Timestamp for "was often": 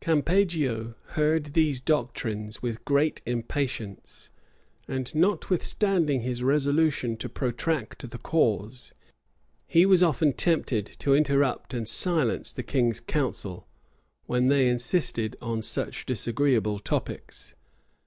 9.84-10.32